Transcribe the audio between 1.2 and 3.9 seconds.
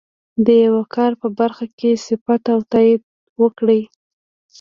په برخه کې صفت او تایید وکړي.